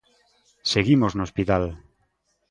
[0.71, 1.63] Seguimos no hospital.